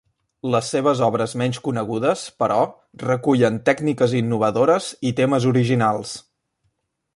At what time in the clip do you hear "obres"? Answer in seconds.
1.07-1.35